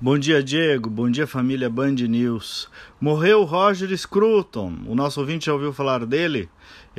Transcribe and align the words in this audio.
Bom 0.00 0.16
dia, 0.16 0.40
Diego. 0.40 0.88
Bom 0.88 1.10
dia, 1.10 1.26
família 1.26 1.68
Band 1.68 1.96
News. 1.96 2.70
Morreu 3.00 3.42
Roger 3.42 3.88
Scruton. 3.98 4.72
O 4.86 4.94
nosso 4.94 5.18
ouvinte 5.18 5.46
já 5.46 5.52
ouviu 5.52 5.72
falar 5.72 6.06
dele? 6.06 6.48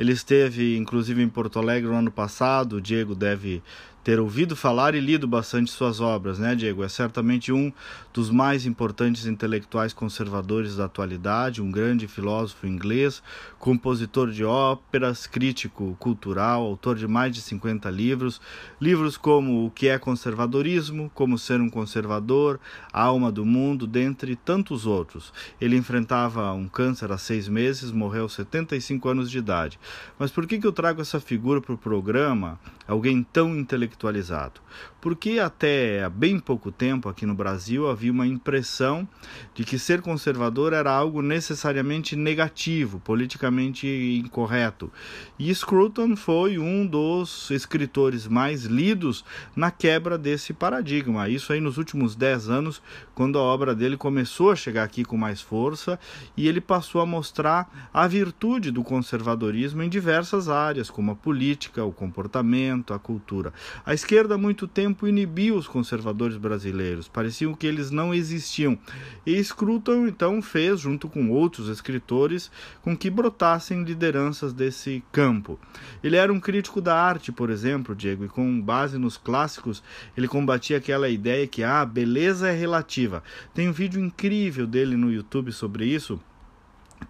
Ele 0.00 0.12
esteve, 0.12 0.78
inclusive, 0.78 1.22
em 1.22 1.28
Porto 1.28 1.58
Alegre 1.58 1.90
no 1.90 1.94
ano 1.94 2.10
passado. 2.10 2.76
O 2.76 2.80
Diego 2.80 3.14
deve 3.14 3.62
ter 4.02 4.18
ouvido 4.18 4.56
falar 4.56 4.94
e 4.94 5.00
lido 5.00 5.28
bastante 5.28 5.70
suas 5.70 6.00
obras, 6.00 6.38
né, 6.38 6.54
Diego? 6.54 6.82
É 6.82 6.88
certamente 6.88 7.52
um 7.52 7.70
dos 8.12 8.30
mais 8.30 8.64
importantes 8.64 9.26
intelectuais 9.26 9.92
conservadores 9.92 10.76
da 10.76 10.86
atualidade, 10.86 11.60
um 11.60 11.70
grande 11.70 12.08
filósofo 12.08 12.66
inglês, 12.66 13.22
compositor 13.58 14.30
de 14.30 14.42
óperas, 14.42 15.26
crítico 15.26 15.96
cultural, 15.98 16.62
autor 16.62 16.96
de 16.96 17.06
mais 17.06 17.34
de 17.34 17.42
50 17.42 17.90
livros, 17.90 18.40
livros 18.80 19.18
como 19.18 19.66
O 19.66 19.70
que 19.70 19.88
é 19.88 19.98
conservadorismo, 19.98 21.10
Como 21.14 21.38
ser 21.38 21.60
um 21.60 21.68
conservador, 21.68 22.58
A 22.92 23.02
alma 23.02 23.30
do 23.30 23.44
mundo, 23.44 23.86
dentre 23.86 24.34
tantos 24.34 24.86
outros. 24.86 25.32
Ele 25.60 25.76
enfrentava 25.76 26.52
um 26.52 26.68
câncer 26.68 27.12
há 27.12 27.18
seis 27.18 27.48
meses, 27.48 27.92
morreu 27.92 28.22
aos 28.22 28.32
75 28.32 29.08
anos 29.08 29.30
de 29.30 29.38
idade. 29.38 29.78
Mas 30.18 30.30
por 30.30 30.46
que, 30.46 30.58
que 30.58 30.66
eu 30.66 30.72
trago 30.72 31.00
essa 31.00 31.20
figura 31.20 31.60
para 31.60 31.74
o 31.74 31.78
programa? 31.78 32.58
Alguém 32.86 33.22
tão 33.22 33.56
intelectual 33.56 33.90
intelectualizado. 34.00 34.60
Porque 35.00 35.38
até 35.38 36.04
há 36.04 36.10
bem 36.10 36.38
pouco 36.38 36.70
tempo 36.70 37.08
aqui 37.08 37.24
no 37.24 37.34
Brasil 37.34 37.88
havia 37.88 38.12
uma 38.12 38.26
impressão 38.26 39.08
de 39.54 39.64
que 39.64 39.78
ser 39.78 40.02
conservador 40.02 40.72
era 40.72 40.92
algo 40.92 41.22
necessariamente 41.22 42.14
negativo, 42.14 43.00
politicamente 43.00 43.86
incorreto. 44.24 44.92
E 45.38 45.54
Scruton 45.54 46.16
foi 46.16 46.58
um 46.58 46.86
dos 46.86 47.50
escritores 47.50 48.26
mais 48.26 48.64
lidos 48.64 49.24
na 49.56 49.70
quebra 49.70 50.18
desse 50.18 50.52
paradigma. 50.52 51.28
Isso 51.28 51.52
aí 51.52 51.60
nos 51.60 51.78
últimos 51.78 52.14
dez 52.14 52.48
anos, 52.48 52.82
quando 53.14 53.38
a 53.38 53.42
obra 53.42 53.74
dele 53.74 53.96
começou 53.96 54.50
a 54.50 54.56
chegar 54.56 54.84
aqui 54.84 55.02
com 55.02 55.16
mais 55.16 55.40
força 55.40 55.98
e 56.36 56.46
ele 56.46 56.60
passou 56.60 57.00
a 57.00 57.06
mostrar 57.06 57.90
a 57.92 58.06
virtude 58.06 58.70
do 58.70 58.84
conservadorismo 58.84 59.79
em 59.82 59.88
diversas 59.88 60.48
áreas, 60.48 60.90
como 60.90 61.12
a 61.12 61.16
política, 61.16 61.84
o 61.84 61.92
comportamento, 61.92 62.92
a 62.92 62.98
cultura. 62.98 63.52
A 63.84 63.94
esquerda 63.94 64.34
há 64.34 64.38
muito 64.38 64.66
tempo 64.66 65.06
inibiu 65.06 65.56
os 65.56 65.66
conservadores 65.66 66.36
brasileiros, 66.36 67.08
pareciam 67.08 67.54
que 67.54 67.66
eles 67.66 67.90
não 67.90 68.14
existiam. 68.14 68.78
E 69.26 69.42
Scruton 69.42 70.06
então 70.06 70.40
fez, 70.42 70.80
junto 70.80 71.08
com 71.08 71.30
outros 71.30 71.68
escritores, 71.68 72.50
com 72.82 72.96
que 72.96 73.10
brotassem 73.10 73.82
lideranças 73.82 74.52
desse 74.52 75.02
campo. 75.12 75.58
Ele 76.02 76.16
era 76.16 76.32
um 76.32 76.40
crítico 76.40 76.80
da 76.80 76.96
arte, 77.00 77.32
por 77.32 77.50
exemplo, 77.50 77.94
Diego, 77.94 78.24
e 78.24 78.28
com 78.28 78.60
base 78.60 78.98
nos 78.98 79.16
clássicos, 79.16 79.82
ele 80.16 80.28
combatia 80.28 80.76
aquela 80.76 81.08
ideia 81.08 81.46
que 81.46 81.62
a 81.62 81.80
ah, 81.80 81.86
beleza 81.86 82.48
é 82.48 82.52
relativa. 82.52 83.22
Tem 83.54 83.68
um 83.68 83.72
vídeo 83.72 84.02
incrível 84.02 84.66
dele 84.66 84.96
no 84.96 85.12
YouTube 85.12 85.52
sobre 85.52 85.86
isso 85.86 86.20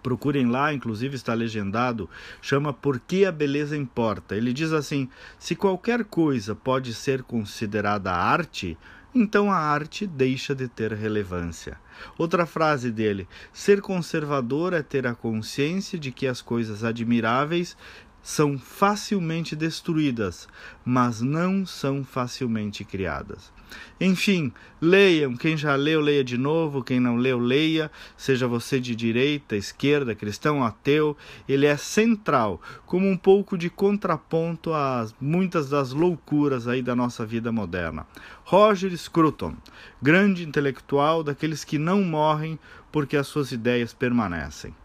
Procurem 0.01 0.47
lá, 0.47 0.73
inclusive 0.73 1.15
está 1.15 1.33
legendado, 1.33 2.09
chama 2.41 2.73
Por 2.73 2.99
que 2.99 3.25
a 3.25 3.31
beleza 3.31 3.77
importa. 3.77 4.35
Ele 4.35 4.53
diz 4.53 4.71
assim: 4.73 5.09
se 5.37 5.55
qualquer 5.55 6.05
coisa 6.05 6.55
pode 6.55 6.93
ser 6.93 7.23
considerada 7.23 8.11
arte, 8.11 8.77
então 9.13 9.51
a 9.51 9.57
arte 9.57 10.07
deixa 10.07 10.55
de 10.55 10.67
ter 10.67 10.93
relevância. 10.93 11.77
Outra 12.17 12.45
frase 12.45 12.91
dele: 12.91 13.27
ser 13.51 13.81
conservador 13.81 14.73
é 14.73 14.81
ter 14.81 15.05
a 15.05 15.13
consciência 15.13 15.99
de 15.99 16.11
que 16.11 16.25
as 16.25 16.41
coisas 16.41 16.83
admiráveis 16.83 17.77
são 18.21 18.57
facilmente 18.57 19.55
destruídas, 19.55 20.47
mas 20.85 21.21
não 21.21 21.65
são 21.65 22.03
facilmente 22.03 22.83
criadas. 22.83 23.51
Enfim, 23.99 24.51
leiam. 24.81 25.35
Quem 25.35 25.55
já 25.55 25.75
leu, 25.75 26.01
leia 26.01 26.23
de 26.23 26.37
novo. 26.37 26.83
Quem 26.83 26.99
não 26.99 27.15
leu, 27.15 27.39
leia. 27.39 27.91
Seja 28.17 28.47
você 28.47 28.79
de 28.79 28.95
direita, 28.95 29.55
esquerda, 29.55 30.15
cristão, 30.15 30.63
ateu. 30.63 31.15
Ele 31.47 31.65
é 31.65 31.77
central, 31.77 32.61
como 32.85 33.07
um 33.07 33.17
pouco 33.17 33.57
de 33.57 33.69
contraponto 33.69 34.73
a 34.73 35.07
muitas 35.19 35.69
das 35.69 35.91
loucuras 35.91 36.67
aí 36.67 36.81
da 36.81 36.95
nossa 36.95 37.25
vida 37.25 37.51
moderna. 37.51 38.05
Roger 38.43 38.95
Scruton, 38.97 39.55
grande 40.01 40.43
intelectual 40.43 41.23
daqueles 41.23 41.63
que 41.63 41.77
não 41.77 42.03
morrem 42.03 42.59
porque 42.91 43.15
as 43.15 43.27
suas 43.27 43.51
ideias 43.51 43.93
permanecem. 43.93 44.75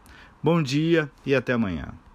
Bom 0.42 0.62
dia 0.62 1.10
e 1.24 1.34
até 1.34 1.54
amanhã. 1.54 2.05